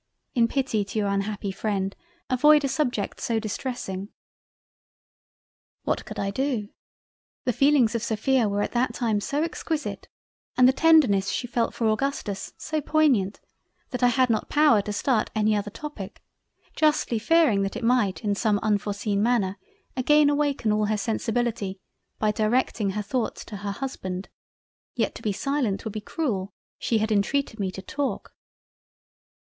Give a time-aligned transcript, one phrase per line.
[0.33, 1.93] In pity to your unhappy freind
[2.27, 4.09] avoid a subject so distressing."
[5.83, 6.69] What could I do?
[7.45, 10.07] The feelings of Sophia were at that time so exquisite,
[10.57, 13.41] and the tenderness she felt for Augustus so poignant
[13.91, 16.23] that I had not power to start any other topic,
[16.75, 19.59] justly fearing that it might in some unforseen manner
[19.95, 21.79] again awaken all her sensibility
[22.17, 24.29] by directing her thoughts to her Husband.
[24.95, 28.33] Yet to be silent would be cruel; she had intreated me to talk.